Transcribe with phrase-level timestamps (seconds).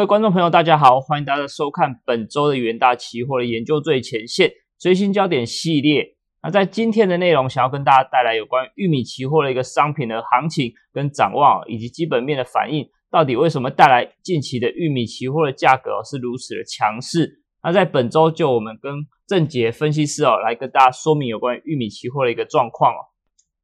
[0.00, 6.16] 各位观众朋友，大家好，欢迎大家收看本周的元大期货的研究最前线最新焦点系列。
[6.42, 17.42] 那在今天的内容，想要跟大家带来有关玉米期货的一个商品的行情跟展望，以及基本面的反应，到底为什么带来近期的玉米期货的价格是如此的强势？
[17.62, 18.90] 那在本周就我们跟
[19.26, 23.04] 郑杰分析师哦，来跟大家说明有关玉米期货的一个状况哦。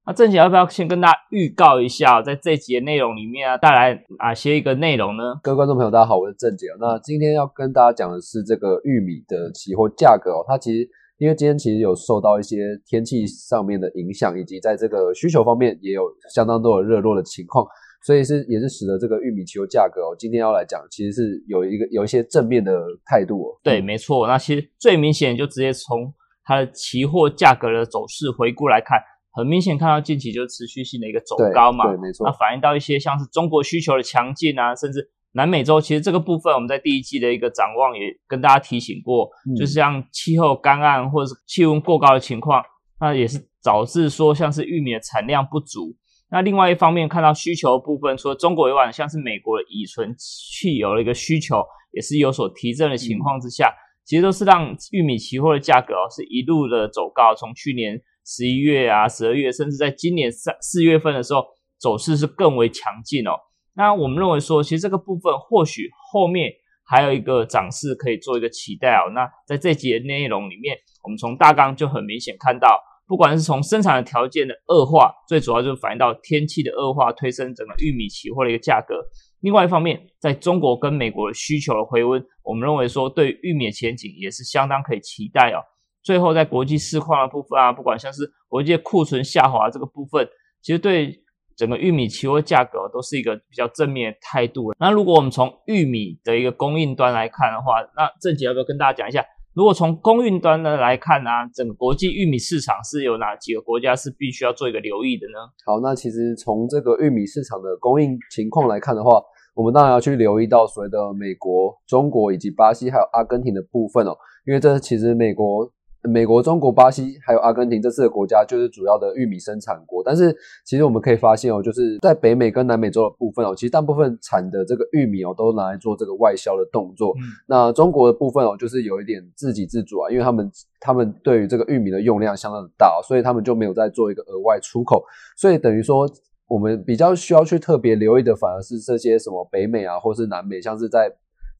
[0.09, 5.35] 那正姐要不要先跟大家预告一下，在这集的内容里面啊，带来哪些一个内容呢？
[5.43, 6.69] 各位观众朋友，大家好，我是正姐。
[6.79, 10.45] 那今天要跟大家讲的是这个玉米的期货价格哦。
[10.47, 10.89] 它其实
[11.19, 17.67] 因为今天其实有受到一些天气上面的影响，以及在这个需求方面也有相当多的热络的情况，
[18.05, 23.59] 所以是也是使得这个玉米期货价格哦，今天要来讲，其实是有一个有一些正面的态度哦。
[23.61, 24.29] 对，没错。
[24.29, 29.01] 那其实最明显就直接从它的期货价格的走势回顾来看。
[29.37, 32.27] 很明显看到近期就是持续性的一个走高嘛，对，没错。
[32.27, 42.63] 那反映到一些像是中国需求的强劲啊，甚至南美洲，其实这个部分我们在第一季的一个展望也跟大家提醒过，就是像气候干旱或者是气温过高的情况，
[42.99, 45.95] 那也是导致说像是玉米的产量不足。
[46.31, 51.63] 那另外一方面看到需求部分，除了中国以外，像是美国的乙醇汽油的一个需求
[51.93, 53.71] 也是有所提振的情况之下，
[54.07, 58.01] 其实都是让玉米期货的价格哦是一路的走高，从去年。
[58.27, 61.45] 十一月啊，十二月，甚至在今年三四月份的时候，
[61.79, 63.31] 走势是更为强劲哦。
[63.77, 66.51] 那我们认为说，其实这个部分或许后面
[66.85, 69.13] 还有一个涨势可以做一个期待哦。
[69.15, 78.97] 那在这节内容里面，我们从大纲就很明显看到，不管是从生产的条件的恶化，最主要就是反映到天气的恶化，推升整个玉米期货的一个价格。
[79.41, 85.63] 另外一方面，在中国跟美国的需求的回温，我们认为说对玉米的前景也是相当可以期待哦。
[86.07, 90.25] 最后，在国际市况的部分啊，不管像是国际库存下滑这个部分，
[90.63, 91.21] 其实对
[91.57, 94.73] 整个玉米期货价格都是一个比较正面的态度。
[94.79, 99.27] 那如果我们从玉米的一个供应端来看的话，那郑姐要不要跟大家讲一下？
[99.53, 105.51] 如果从供应端呢来看呢，整个国际玉米市场是有哪几个国家是必须要做一个留意的呢？
[105.65, 109.21] 好，那其实从这个玉米市场的供应情况来看的话，
[109.57, 114.17] 我们当然要去留意到所谓的美国、中国以及巴西还有阿根廷的部分哦，
[114.47, 115.69] 因为这其实美国。
[116.07, 120.35] 美国、中国、巴西还有阿根廷这四个国家就是主要的玉米生产国，但是
[120.65, 127.15] 其实我们可以发现哦，就是在北美跟南美洲的部分哦，其实大部分产的这个玉米哦，都拿来做这个外销的动作。
[127.47, 130.51] 那中国的部分哦，就是有一点自给自足啊，因为他们
[130.81, 135.05] 他们对于这个玉米的用量相当的大，所以他们就没有再做一个额外出口，
[135.37, 136.09] 所以等于说
[136.49, 141.13] 我们比较需要去特别留意的，反而是这些什么北美啊，或是南美，像是在。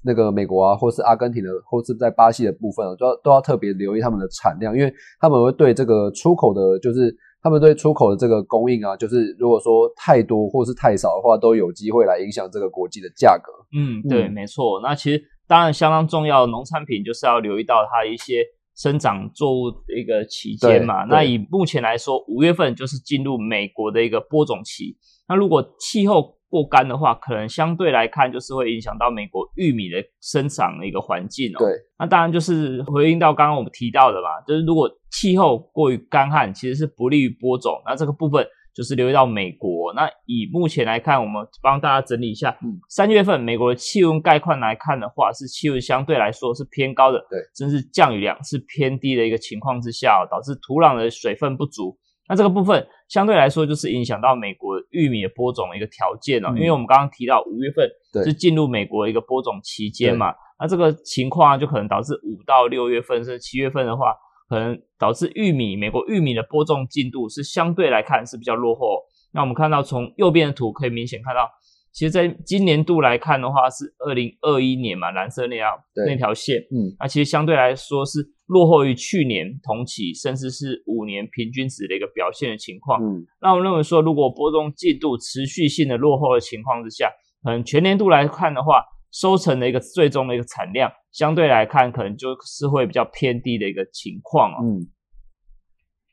[0.07, 4.91] 那个美国啊，或是阿根廷的，或是在巴西的部分啊，都要都要特别留意他们的产量，因为
[5.21, 13.53] 他们会对这个出口的，就是他们对出口的这个供应啊，就是如果说太多或是太少的话，都有机会来影响这个国际的价格。
[13.77, 14.81] 嗯，对，没错。
[14.81, 18.45] 那其实当然相当重要，农产品就是要留意到它一些
[18.77, 21.05] 生长作物的一个期间嘛。
[21.05, 24.97] 那以目前来说，五月份就是进入美国的一个播种期。
[25.29, 31.59] 那如果气候过干的话，可能相对来看就是会影响到美国玉米的生长的一个环境哦。
[31.59, 37.83] 对，那当然就是回应到刚刚我们提到的嘛，就是如果气候过于干旱，其实是不利于播种。
[37.85, 39.93] 那这个部分就是留意到美国。
[39.95, 42.57] 那以目前来看，我们帮大家整理一下，
[42.89, 51.99] 三月份美国的气温概况来看的话，是气温相对来说是偏高的，对，甚至降雨量是偏低的一个情况之下，导致土壤的水分不足。
[52.29, 57.89] 那这个部分相对来说就是影响到美国玉米的播种的一个条件了，因为我们刚刚提到五月份
[58.25, 64.15] 是进入美国一个播种期间嘛，那这个情况就可能导致五到六月份甚至七月份的话，
[64.49, 69.03] 可能导致玉米美国玉米的播种进度是相对来看是比较落后。
[69.33, 71.51] 那我们看到从右边的图可以明显看到。
[71.97, 78.19] 其实，在今年度来看的话，是二零二一年嘛，蓝色那条那条线，嗯，那其实相对来说是
[78.49, 83.03] 落后于去年同期，甚至是五年平均值的一个表现的情况。
[83.03, 87.11] 嗯，那我们认为说，如果播种进度持续性的落后的情况之下，
[87.43, 94.59] 可能全年度来看的话，收成的一个最终的一个产量，相对来看可能就是会比较偏低的一个情况啊。
[94.63, 94.85] 嗯，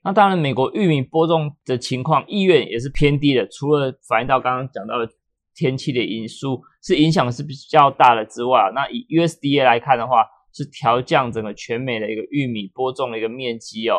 [0.05, 5.09] 那当然，美国玉米播种的情况意愿也是偏低的，除了反映到刚刚讲到的。
[5.55, 13.97] 天气的因素是影响是比较大的之外，那以 USDA 来看的话，是调降整个全美的一个玉米播种的一个面积哦。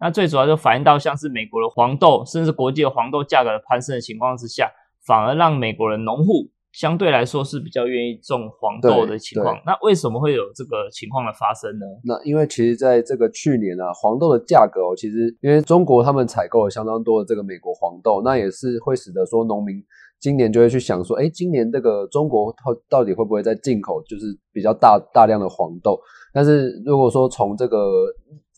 [0.00, 4.70] 那最主要就反映到像是美国的黄豆，甚至国际的黄豆价格的攀升的情况之下，
[5.06, 9.60] 反而让美国的农户相对来说是比较愿意种黄豆的情况。
[9.64, 11.86] 那为什么会有这个情况的发生呢？
[12.02, 19.76] 那因为其实在这个去年啊，黄豆的价格哦，其实因为中国他们采购了相当多的这个美国黄豆，那也是会使得说农民
[20.22, 26.00] 今年就会去想说，哎，今年这个中国到到底会不会在进口就是比较大大量的黄豆？
[26.32, 28.06] 但是如果说从这个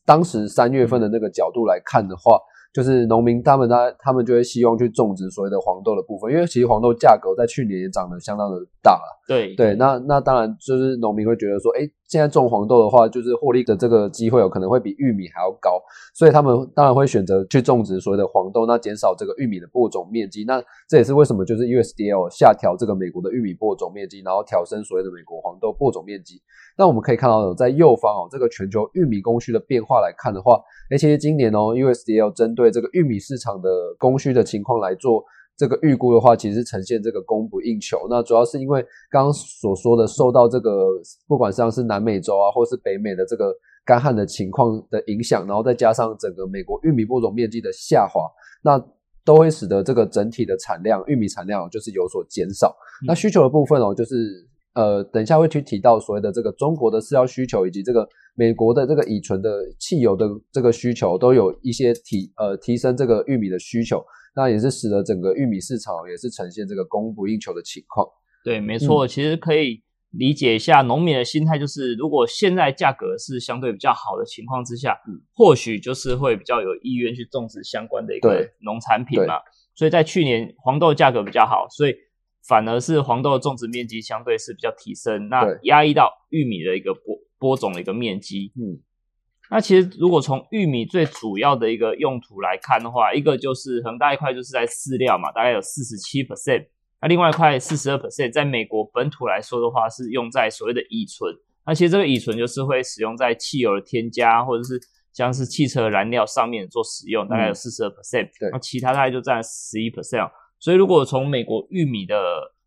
[0.04, 2.38] 当时三月份的那个角度来看的话，
[2.74, 9.24] 就是农民他们他他们就会希望去种植所谓的黄豆的部分，因为其实黄豆价格在去年也涨得相当的大了。
[9.26, 11.88] 对对，那那当然就是农民会觉得说，哎。
[12.08, 15.82] 现在种黄豆的话，就是获利的这个机会有可能会比玉米还要高，
[16.14, 20.44] 所以他们当然会选择去种植所谓的黄豆，那减少这个玉米的播种面积。
[20.44, 26.40] 那这也是为什么就是 USDL 下调这个美国的玉米播种面积，然后调升所谓的美国黄豆播种面积。
[26.76, 30.60] 那我们可以看到，在右方哦，这个全球玉米供需的变化来看的话，
[30.90, 35.24] 哎，其实今年哦，USDL 针对这个玉米市场的供需的情况来做。
[35.56, 38.06] 这个预估的话，其实呈现这个供不应求。
[38.10, 40.88] 那主要是因为刚刚所说的，受到这个
[41.28, 43.54] 不管像是南美洲啊，或是北美的这个
[43.84, 48.20] 干旱的情况的影响，然后再加上整个美国玉米播种面积的下滑，
[48.62, 48.84] 那
[49.24, 52.74] 都会使得这个整体的产量，玉米产量就是有所减少。
[53.06, 64.04] 那需求的部分哦，就是呃，等一下会去提到所谓的这个中国的饲料需求，以及这个美国的这个乙醇的汽油的这个需求，都有一些提呃提升这个玉米的需求。
[64.34, 68.06] 那也是使得整个玉米市场也是呈现这个供不应求的情况。
[68.44, 74.98] 对，没错，其实可以理解一下农民的心态，就是如果现在价格是相对比较好的情况之下，
[75.34, 79.34] 或许就是会比较有意愿去种植相关的一个农产品嘛。
[79.74, 81.94] 所以在去年黄豆价格比较好，所以
[82.46, 88.52] 反而是黄豆的种植面积相对是比较提升，那压抑到玉米的一个播播种的一个面积。
[88.56, 88.82] 嗯。
[89.50, 96.66] 那其实，如果从玉米最主要的一个用途来看的话，一个就是很大一块就是在饲料嘛，大概有四十七 percent。
[97.00, 101.30] 那另外一块四十二 percent，在美国本土来说的话，是用在所谓的乙醇。
[101.66, 104.80] 那其实这个乙醇就是会使用在汽油的添加，或者是
[105.12, 108.30] 像是汽车燃料上面做使用，大概有四十二 percent。
[108.40, 110.30] 对，那其他大概就占十一 percent。
[110.58, 112.16] 所以如果从美国玉米的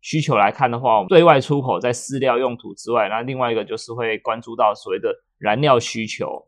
[0.00, 6.46] 需求来看的话，对外出口在饲料用途之外，那另外一个就是会关注到所谓的燃料需求。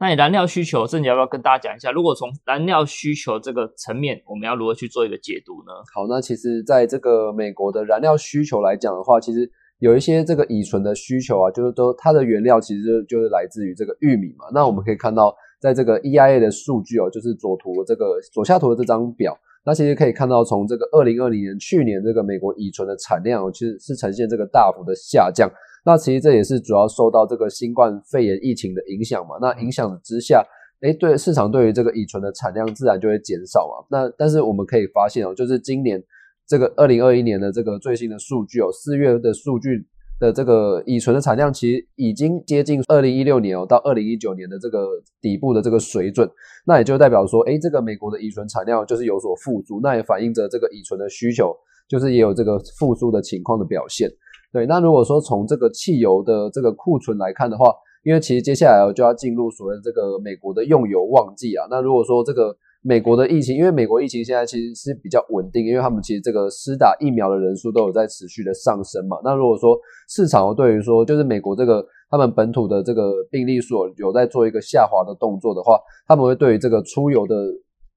[0.00, 1.90] 那你燃料需求，这里要不要跟大家讲一下？
[1.90, 5.72] 如果从燃料需求这个层面，我们要如何去做一个解读呢？
[5.92, 9.50] 好，那其实在这个美国的燃料需求来讲的话，其实
[9.80, 14.44] 有一些这个乙醇的需求啊，就是都它的原料其实就是来自于这个玉米嘛。
[14.54, 19.36] 那我们可以看到，在这个 EIA 的数据哦，就是左图这个左下图的这张表，
[19.68, 25.46] 那其实可以看到，从这个二零二零年去年这个美国乙醇的产量，其实是呈现这个大幅的下降。
[25.84, 29.36] 那其实这也是主要受到这个新冠肺炎疫情的影响嘛。
[29.42, 30.42] 那影响之下，
[30.80, 33.86] 哎，对市场对于这个乙醇的产量自然就会减少嘛。
[33.90, 36.02] 那但是我们可以发现哦，就是今年
[36.46, 39.86] 这个二零二一年的这个最新的数据哦，四月的数据
[40.18, 44.88] 的这个乙醇的产量其实已经接近二零一六年哦到二零一九年的这个
[45.20, 46.28] 底部的这个水准。
[46.66, 51.54] 那也就代表说，哎，这个美国的乙醇产量就是有所复苏，那也反映着这个乙醇的需求
[51.88, 54.10] 就是也有这个复苏的情况的表现。
[54.52, 57.72] 对，那如果说从这个汽油的这个库存来看的话，
[58.02, 61.66] 因为其实接下来就要进入所谓这个美国的用油旺季啊。
[61.70, 69.18] 那如果说这个美国的疫情，因为美国疫情现在其实是比较稳定，因为他们其实这个施打疫苗的人数都有在持续的上升嘛。
[69.24, 77.34] 那如果说市场对于说就是美国这个他们本土的这个病例数有在做一个下滑的动作的话，他们会对于这个出游的。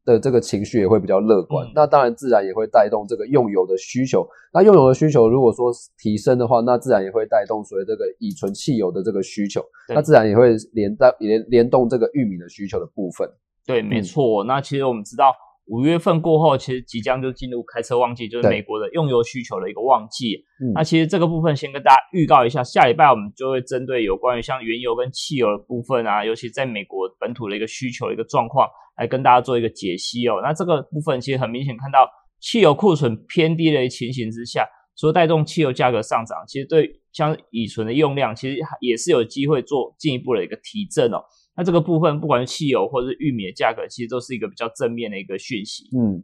[0.03, 4.27] 的这个情绪也会比较乐观，那当然自然也会带动这个用油的需求。
[4.51, 13.29] 那用油的需求如果说提升的话，那自然也会带动所谓这个乙醇汽油的这个需求，那自然也会连带连联动这个玉米的需求的部分。
[13.65, 14.43] 对，没错。
[14.43, 15.33] 那其实我们知道。
[15.67, 20.43] 五月份过后，其实即将就进入开车旺季，就是美国的用油需求的一个旺季。
[20.73, 30.41] 那其实这个部分先跟大家预告一下，下礼拜我们就会针对有关于像原油跟汽油的部分啊，尤其在美国本土的一个需求的一个状况，来跟大家做一个解析哦。
[30.43, 32.05] 那这个部分其实很明显看到，
[32.41, 41.23] 汽油库存偏低的情形之下，所带动汽油价格上涨，其实对像乙醇的用量，其实也是有机会做进一步的一个提振哦。
[41.53, 45.83] 那这个部分，不管是汽油或者是玉米的价格，其实都是一个比较正面的一个讯息。
[45.95, 46.23] 嗯，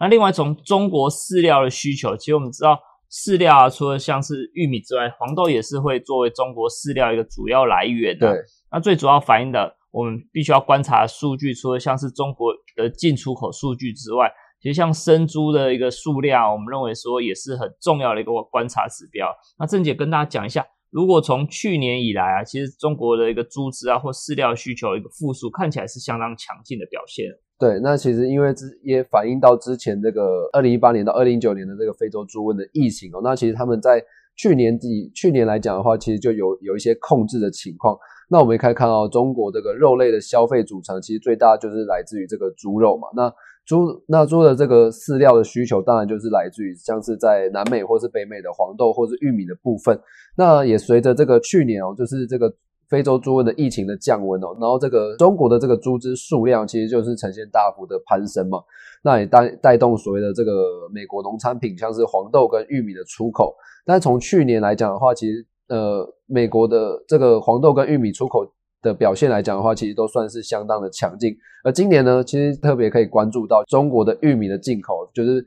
[0.00, 2.76] 那另外从中国饲料的需求，其实我们知道
[3.08, 8.32] 饲料啊，除了像是玉米之外，黄豆也是会作为中国饲料一个主要来源的。
[8.32, 8.42] 对，
[8.72, 14.28] 那最主要反映的，我们必须要观察数据，除了像是中国的进出口数据之外，
[14.60, 19.32] 其实像生猪的一个数量，我们认为说也是很重要的一个观察指标。
[19.56, 20.66] 那郑姐跟大家讲一下。
[20.96, 27.26] 如果从去年以来啊，其实中国的一个猪只啊或饲料需求一个复苏，看起来是相当强劲的表现。
[27.58, 34.02] 对，那其实因为之也反映到之前这个二零一八年到二零一九年的这个非洲猪瘟的疫情哦，那其实他们在
[34.36, 37.94] 去年底去年来讲的话，其实就有有一些控制的情况。
[38.30, 43.06] 那我们可以看到，中国这个肉类的消费组成，其实最大就是来自于这个猪肉嘛。
[43.14, 43.30] 那
[43.66, 50.00] 猪那猪的这个饲料的需求，当然就是来自于像是在南美或是北美的黄豆或是玉米的部分。
[50.36, 52.50] 那也随着这个去年哦，就是这个。
[52.88, 58.60] 非洲猪瘟的疫情的降温哦，然后这个中国的这个猪只数量其实就是呈现大幅的攀升嘛，
[59.02, 63.56] 那也带带动所谓的这个美国农产品，像是黄豆跟玉米的出口。
[63.84, 68.46] 但从去年来讲的话，其实呃美国的这个黄豆跟玉米出口
[68.86, 71.36] 的表现来讲的话，其实都算是相当的强劲。
[71.64, 75.44] 而今年呢，其实特别可以关注到中国的玉米的进口，就是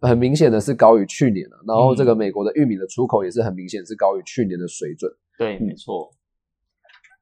[0.00, 5.10] 很明显的是高于去年的，然后这个美国的玉米的出口也是很明显是高于去年的水准。
[5.38, 6.10] 对，没错。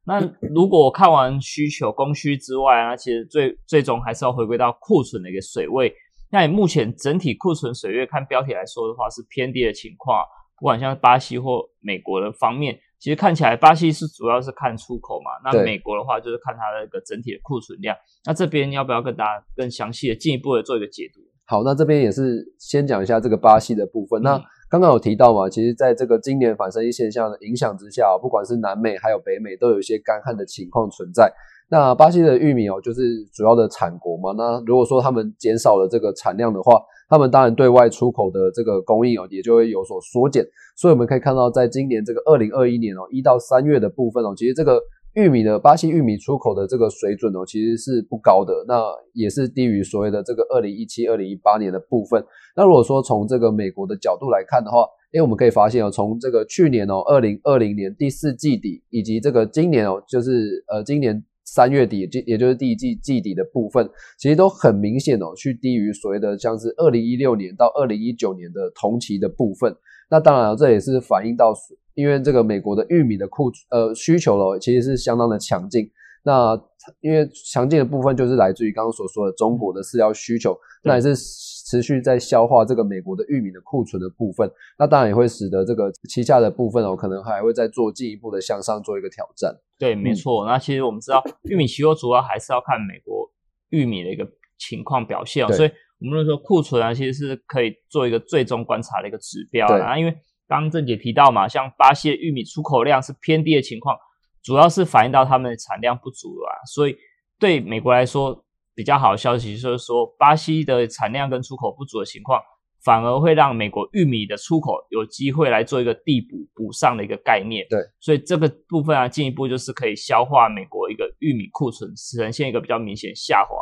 [0.07, 5.93] 那如果看完需求供需之外啊，其实最最终还是要回归到库存的一个水位。
[6.31, 10.25] 那你目前整体库存水位看标题来说的话，是偏低的情况。
[10.59, 17.97] 不管像巴西或美国的方面，其实看起来巴西是主要是看出口嘛，那美国的话就是看它的一个整体的库存量。
[18.25, 21.21] 那这边要不要跟大家更详细的进一步的做一个解读？
[21.45, 24.21] 好，那这边也是先讲一下这个巴西的部分。
[24.23, 31.33] 那刚刚有提到嘛，其实在这个今年反生育现象的影响之下，不管是南美还有北美，都有一些干旱的情况存在。
[31.69, 34.33] 那巴西的玉米哦，就是主要的产国嘛。
[34.37, 40.45] 那如果说他们减少了这个产量的话，他们当然对外出口的这个供应哦，也就会有所缩减。
[40.77, 44.81] 所以我们可以看到，在今年这个二零二一年哦，一到三月的部分哦，其实这个。
[45.17, 52.23] 玉米的巴西玉米出口的这个水准哦，其实是不高的，那也是低于所谓的这个二零一七、二零一八年的部分。
[52.55, 69.75] 那如果说从这个美国的角度来看的话，诶，我们可以发现哦，从这个去年哦，二零二零年第四季底，以及这个今年哦，就是呃今年三月底，就也就是第一季季底的部分，其实都很明显哦，去低于所谓的像是二零一六年到二零一九年的同期的部分。
[70.11, 71.55] 那当然，这也是反映到。
[71.97, 75.91] 因为这个美国的玉米的库呃需求了，其实是相当的强劲。
[76.23, 76.55] 那
[77.01, 84.51] 因为强劲的部分就是来自于刚刚所说的中国的饲料需求，那也是持续在消化这个美国的玉米的库存的部分。
[84.79, 89.57] 那当然也会使得这个旗下的部分哦，可能还会再做进一步的向上做一个挑战。
[89.79, 90.45] 对，没错。
[90.45, 93.31] 那其实我们知道，玉米期货主要还是要看美国
[93.71, 95.53] 玉米的一个情况表现哦。
[95.53, 100.15] 所以我们说库存啊，其实是可以做一个最终观察的一个指标啊，因为。
[100.49, 103.97] 刚刚郑姐提到嘛，像巴西的玉米出口量是偏低的情况，
[104.43, 106.51] 主要是反映到他们的产量不足啊。
[106.67, 106.97] 所以
[107.39, 112.41] 对美国来说，比较好的消息就是说，巴西的产量跟出口不足的情况，
[112.85, 117.67] 反而会让美国玉米的出口有机会来做一个递补补上的一个概念。
[117.69, 123.57] 对，所以这个部分啊，进一步就是可以消化美国一个玉米库存，呈现一个比较明显下滑。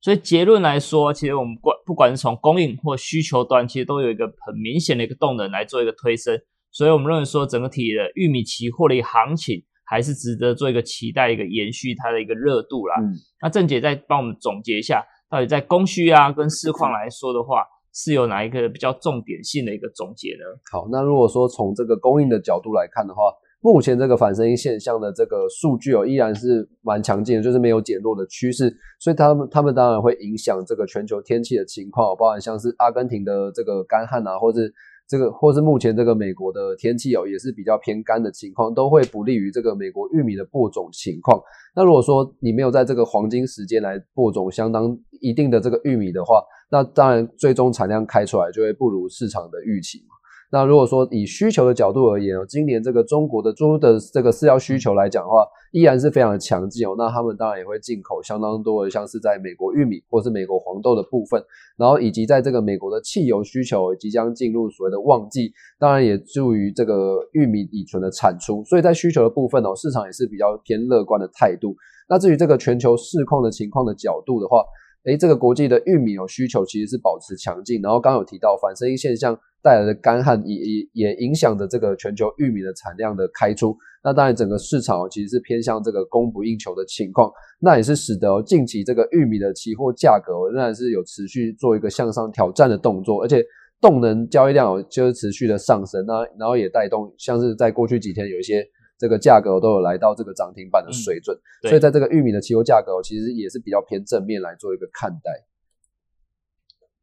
[0.00, 6.40] 所以结论来说，其实我们管不管是从供应或需求端，其实都有一个很明显的一个动能来做一个推升。
[6.70, 12.94] 所以我们认为说，整个体的玉米期货的一个行情还是值得做一个期待，一个延续它的一个热度啦。
[13.00, 13.12] 嗯，
[13.42, 20.44] 那郑姐再帮我们总结一下，到底在供需啊跟市况来说的话，是有哪一个比较重点性的一个总结呢？
[20.70, 23.22] 好，那如果说从这个供应的角度来看的话。
[23.60, 34.72] 目前这个反声音现象的这个数据哦，依然是蛮强劲的，就是没有减弱的趋势，所以他们他们当然会影响这个全球天气的情况，包含像是阿根廷的这个干旱啊，或是
[35.08, 41.42] 这个或是目前这个美国的天气哦，也是比较偏干的情况，都会不利于这个美国玉米的播种情况。
[41.74, 50.14] 那如果说你没有在这个黄金时间来播种相当一定的这个玉米的话，那当然最终产量开出来就会不如市场的预期嘛。
[50.50, 56.94] 那如果说以需求的角度而言哦，今年这个中国的猪的这个饲料需求来讲的话，依然是非常的强劲哦。
[56.96, 61.42] 那他们当然也会进口相当多的，像是在美国玉米或是美国黄豆的部分，
[61.76, 68.64] 然后以及在这个美国的汽油需求即将进入所谓的旺季，当然也助于这个玉米乙醇的产出。
[68.64, 71.76] 所以在需求的部分哦，市场也是比较偏乐观的态度。
[72.08, 74.64] 那至于这个全球市况的情况的角度的话，
[75.04, 83.76] 诶，这个国际的玉米有需求其实是保持强劲，然后刚有提到反声音现象带来的干旱也也也影响着这个全球玉米的产量的开出。
[84.04, 93.42] 那当然整个市场其实是偏向这个供不应求的情况，那也是使得近期这个玉米的期货价格仍然是有持续做一个向上挑战的动作，而且
[93.80, 98.64] 动能交易量就是持续的上升，那然后也带动像是在过去几天有一些。
[98.98, 105.46] 这个价格都有来到这个涨停板的水准，所以在这个玉米的期货价格，其实也是比较偏正面来做一个看待。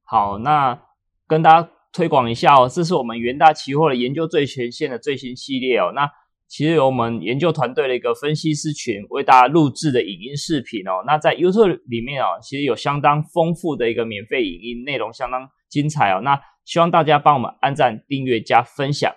[0.04, 0.80] 好，那
[1.25, 5.94] 跟大家推广一下哦，这是我们元大期货的研究最前线的最新系列哦。
[5.96, 6.08] 那
[6.48, 11.04] 其实由我们研究团队的一个分析师群为大家录制的影音视频哦。
[11.08, 16.22] 那在 YouTube 里面哦，其实有相当丰富的一个免费影音内容，相当精彩哦。
[16.22, 19.12] 那希望大家帮我们按赞、订阅、加分享。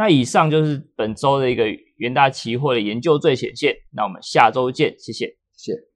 [0.00, 1.66] 那以上就是本周的一个
[1.98, 5.89] 元大期货的研究最显现，那我们下周见，谢谢，谢谢。